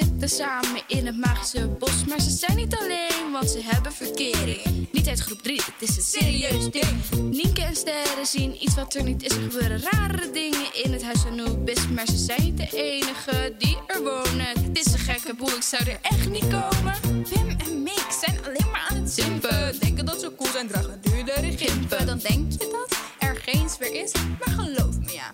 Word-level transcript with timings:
zitten 0.00 0.28
samen 0.28 0.82
in 0.86 1.06
het 1.06 1.16
magische 1.16 1.68
bos. 1.68 2.04
Maar 2.04 2.20
ze 2.20 2.30
zijn 2.30 2.56
niet 2.56 2.76
alleen, 2.76 3.32
want 3.32 3.50
ze 3.50 3.60
hebben 3.62 3.92
verkering. 3.92 4.88
Niet 4.92 5.08
uit 5.08 5.20
groep 5.20 5.42
3, 5.42 5.56
het 5.56 5.88
is 5.88 5.96
een 5.96 6.02
serieus 6.02 6.70
ding. 6.70 7.30
Nienke 7.30 7.62
en 7.62 7.76
Sterren 7.76 8.26
zien 8.26 8.62
iets 8.62 8.74
wat 8.74 8.94
er 8.94 9.02
niet 9.02 9.22
is. 9.22 9.36
Er 9.36 9.42
gebeuren 9.42 9.82
rare 9.90 10.30
dingen 10.30 10.74
in 10.84 10.92
het 10.92 11.02
huis 11.04 11.20
van 11.20 11.34
Noobis. 11.34 11.88
Maar 11.88 12.06
ze 12.06 12.16
zijn 12.16 12.42
niet 12.42 12.56
de 12.56 12.68
enige 12.72 13.54
die 13.58 13.78
er 13.86 14.02
wonen. 14.02 14.46
Het 14.46 14.78
is 14.78 14.92
een 14.92 14.98
gekke 14.98 15.34
boel, 15.34 15.48
ik 15.56 15.62
zou 15.62 15.82
er 15.84 15.98
echt 16.02 16.28
niet 16.28 16.48
komen. 16.48 17.22
Pim 17.30 17.48
en 17.48 17.82
Mick 17.82 18.06
zijn 18.22 18.38
alleen 18.44 18.70
maar 18.70 18.86
aan 18.88 18.96
het 18.96 19.12
simpen. 19.12 19.78
Denken 19.80 20.04
dat 20.06 20.20
ze 20.20 20.34
cool 20.36 20.50
zijn, 20.50 20.68
dragen 20.68 20.98
duurdere 21.00 21.56
gimpen. 21.56 22.06
Dan 22.06 22.18
denk 22.18 22.52
je 22.52 22.58
dat 22.58 22.98
er 23.18 23.36
geen 23.36 23.68
sfeer 23.68 24.02
is, 24.02 24.12
maar 24.12 24.64
geloof 24.64 24.98
me 24.98 25.12
ja, 25.12 25.32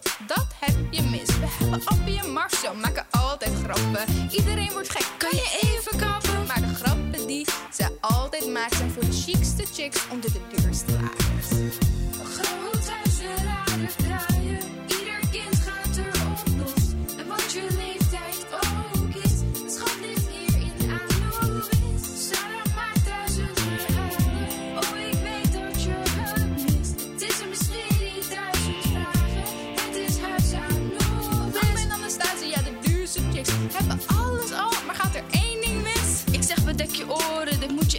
je. 0.95 1.03
We 1.27 1.47
hebben 1.61 1.85
Appie 1.85 2.21
en 2.21 2.33
Marcel, 2.33 2.75
maken 2.75 3.07
altijd 3.11 3.53
grappen. 3.65 4.31
Iedereen 4.31 4.73
wordt 4.73 4.91
gek, 4.91 5.07
kan 5.19 5.31
je 5.31 5.59
even 5.63 5.99
kappen? 5.99 6.47
Maar 6.47 6.61
de 6.61 6.75
grappen 6.75 7.27
die 7.27 7.47
ze 7.73 7.87
altijd 8.01 8.53
maken 8.53 8.77
zijn 8.77 8.91
voor 8.91 9.05
de 9.05 9.13
chicste 9.13 9.65
chicks 9.73 10.07
onder 10.11 10.33
de 10.33 10.41
duurste 10.57 10.93
lagers. 10.93 11.49
Groot 12.23 12.89
huis 12.89 14.34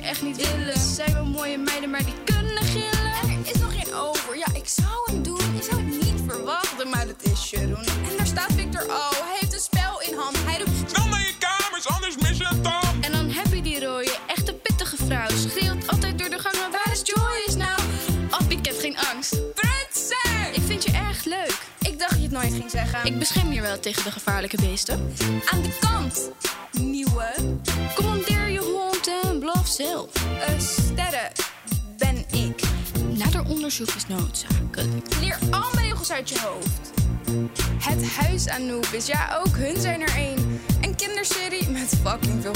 echt 0.05 0.21
niet 0.21 0.49
willen. 0.49 0.79
Zijn 0.79 1.13
wel 1.13 1.25
mooie 1.25 1.57
meiden, 1.57 1.89
maar 1.89 2.05
die 2.05 2.13
kunnen 2.23 2.63
gillen. 2.63 3.13
En 3.21 3.29
er 3.29 3.53
is 3.53 3.59
nog 3.59 3.73
geen 3.73 3.93
over, 3.93 4.37
ja 4.37 4.47
ik 4.53 4.67
zou 4.67 5.11
hem 5.11 5.23
doen, 5.23 5.55
je 5.57 5.63
zou 5.69 5.81
het 5.83 6.03
niet 6.03 6.21
verwachten, 6.27 6.89
maar 6.89 7.07
het 7.07 7.31
is 7.31 7.49
Jeroen. 7.49 7.85
En 7.85 8.17
daar 8.17 8.25
staat 8.25 8.51
Victor 8.55 8.83
O, 8.89 9.09
hij 9.23 9.37
heeft 9.39 9.53
een 9.53 9.59
spel 9.59 10.01
in 10.01 10.17
hand, 10.17 10.37
hij 10.45 10.57
roept 10.57 10.89
Snel 10.91 11.07
naar 11.07 11.19
je 11.19 11.35
kamers, 11.39 11.87
anders 11.87 12.17
mis 12.17 12.37
je 12.37 12.47
het 12.47 12.63
dan. 12.63 12.83
en 13.01 13.11
dan 13.11 13.29
heb 13.29 13.53
je 13.53 13.61
die 13.61 13.85
rode, 13.85 14.17
echte 14.27 14.53
pittige 14.53 14.95
vrouw. 15.05 15.29
Schreeuwt 15.29 15.87
altijd 15.87 16.19
door 16.19 16.29
de 16.29 16.39
gang, 16.39 16.55
maar 16.55 16.71
waar 16.71 16.93
is 16.93 17.01
Joyce 17.03 17.57
nou? 17.57 17.79
Appie 18.29 18.61
kent 18.61 18.77
geen 18.79 18.97
angst. 19.13 19.31
Prutser! 19.53 20.53
Ik 20.53 20.61
vind 20.65 20.83
je 20.83 20.91
erg 20.91 21.23
leuk. 21.25 21.57
Ik 21.79 21.99
dacht 21.99 22.15
je 22.15 22.21
het 22.21 22.31
nooit 22.31 22.53
ging 22.53 22.71
zeggen. 22.71 23.05
Ik 23.05 23.19
bescherm 23.19 23.51
je 23.51 23.61
wel 23.61 23.79
tegen 23.79 24.03
de 24.03 24.11
gevaarlijke 24.11 24.57
beesten. 24.57 25.13
Aan 25.45 25.61
de 25.61 25.77
kant, 25.79 26.29
nieuwe. 26.71 27.33
Commandeer 27.95 28.49
je 28.49 28.59
hond 28.59 28.74
zelf. 29.67 30.09
Eh, 30.15 30.59
sterren, 30.59 31.31
ben 31.97 32.17
ik. 32.17 32.61
Nader 33.09 33.45
onderzoek 33.47 33.89
is 33.89 34.07
noodzakelijk. 34.07 35.15
Leer 35.19 35.37
al 35.51 35.69
mijn 35.73 35.87
regels 35.87 36.11
uit 36.11 36.29
je 36.29 36.39
hoofd. 36.39 36.91
Het 37.79 38.05
huis 38.15 38.47
Anubis, 38.47 39.05
ja 39.05 39.41
ook 39.45 39.57
hun 39.57 39.81
zijn 39.81 40.01
er 40.01 40.15
één. 40.15 40.61
Een 40.81 40.95
kinderserie 40.95 41.69
met 41.69 41.99
fucking 42.03 42.41
veel 42.41 42.55